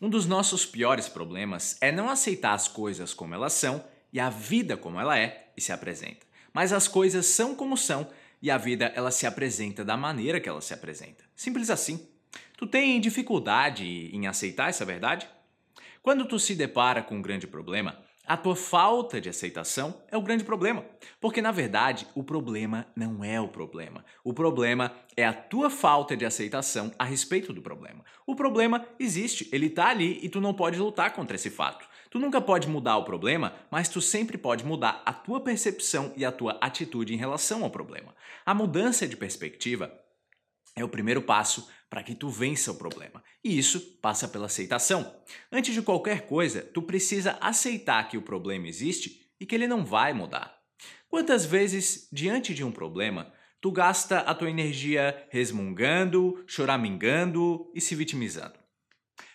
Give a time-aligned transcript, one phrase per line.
[0.00, 4.28] Um dos nossos piores problemas é não aceitar as coisas como elas são e a
[4.28, 6.26] vida como ela é e se apresenta.
[6.52, 8.06] Mas as coisas são como são
[8.42, 11.24] e a vida ela se apresenta da maneira que ela se apresenta.
[11.34, 12.06] Simples assim.
[12.58, 15.26] Tu tem dificuldade em aceitar essa verdade?
[16.02, 20.22] Quando tu se depara com um grande problema, a tua falta de aceitação é o
[20.22, 20.84] grande problema.
[21.20, 24.04] Porque, na verdade, o problema não é o problema.
[24.24, 28.04] O problema é a tua falta de aceitação a respeito do problema.
[28.26, 31.86] O problema existe, ele está ali e tu não pode lutar contra esse fato.
[32.10, 36.24] Tu nunca pode mudar o problema, mas tu sempre pode mudar a tua percepção e
[36.24, 38.12] a tua atitude em relação ao problema.
[38.44, 39.92] A mudança de perspectiva
[40.76, 43.24] é o primeiro passo para que tu vença o problema.
[43.42, 45.22] E isso passa pela aceitação.
[45.50, 49.84] Antes de qualquer coisa, tu precisa aceitar que o problema existe e que ele não
[49.84, 50.54] vai mudar.
[51.08, 57.94] Quantas vezes, diante de um problema, tu gasta a tua energia resmungando, choramingando e se
[57.94, 58.58] vitimizando?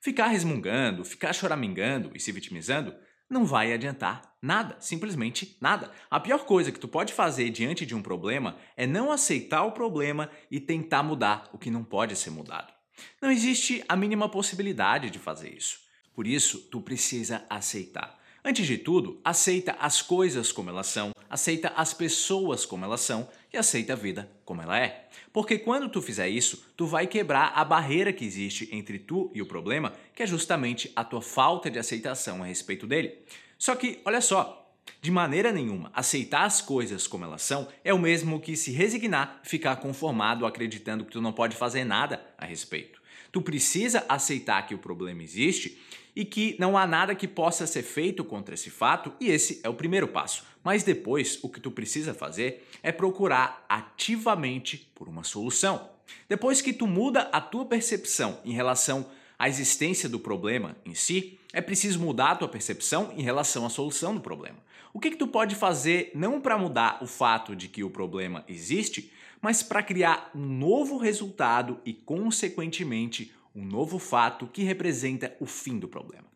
[0.00, 2.94] Ficar resmungando, ficar choramingando e se vitimizando
[3.28, 5.90] não vai adiantar nada, simplesmente nada.
[6.08, 9.72] A pior coisa que tu pode fazer diante de um problema é não aceitar o
[9.72, 12.72] problema e tentar mudar o que não pode ser mudado.
[13.20, 15.80] Não existe a mínima possibilidade de fazer isso.
[16.14, 18.18] Por isso, tu precisa aceitar.
[18.48, 23.28] Antes de tudo, aceita as coisas como elas são, aceita as pessoas como elas são
[23.52, 25.08] e aceita a vida como ela é.
[25.32, 29.42] Porque quando tu fizer isso, tu vai quebrar a barreira que existe entre tu e
[29.42, 33.18] o problema, que é justamente a tua falta de aceitação a respeito dele.
[33.58, 37.98] Só que, olha só, de maneira nenhuma, aceitar as coisas como elas são é o
[37.98, 43.04] mesmo que se resignar, ficar conformado acreditando que tu não pode fazer nada a respeito.
[43.32, 45.78] Tu precisa aceitar que o problema existe
[46.14, 49.68] e que não há nada que possa ser feito contra esse fato, e esse é
[49.68, 50.44] o primeiro passo.
[50.64, 55.90] Mas depois, o que tu precisa fazer é procurar ativamente por uma solução.
[56.28, 59.06] Depois que tu muda a tua percepção em relação
[59.38, 63.70] à existência do problema em si, é preciso mudar a tua percepção em relação à
[63.70, 64.58] solução do problema.
[64.92, 68.44] O que, que tu pode fazer não para mudar o fato de que o problema
[68.48, 75.46] existe, mas para criar um novo resultado e, consequentemente, um novo fato que representa o
[75.46, 76.26] fim do problema.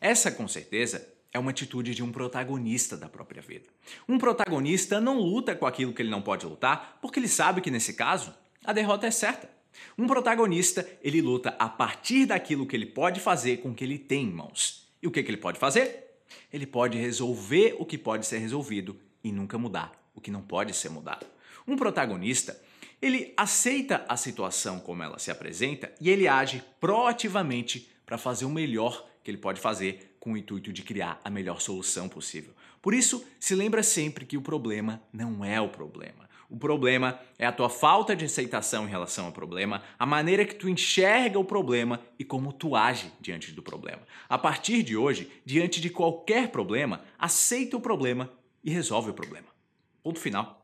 [0.00, 3.68] Essa, com certeza, é uma atitude de um protagonista da própria vida.
[4.08, 7.70] Um protagonista não luta com aquilo que ele não pode lutar, porque ele sabe que
[7.70, 8.32] nesse caso
[8.64, 9.50] a derrota é certa.
[9.98, 13.98] Um protagonista, ele luta a partir daquilo que ele pode fazer com o que ele
[13.98, 14.88] tem em mãos.
[15.02, 16.04] E o que, que ele pode fazer?
[16.52, 20.74] Ele pode resolver o que pode ser resolvido e nunca mudar o que não pode
[20.74, 21.26] ser mudado.
[21.66, 22.60] Um protagonista,
[23.00, 28.50] ele aceita a situação como ela se apresenta e ele age proativamente para fazer o
[28.50, 32.54] melhor que ele pode fazer com o intuito de criar a melhor solução possível.
[32.80, 36.28] Por isso, se lembra sempre que o problema não é o problema.
[36.50, 40.54] O problema é a tua falta de aceitação em relação ao problema, a maneira que
[40.54, 44.02] tu enxerga o problema e como tu age diante do problema.
[44.28, 48.30] A partir de hoje, diante de qualquer problema, aceita o problema
[48.62, 49.48] e resolve o problema.
[50.02, 50.63] Ponto final.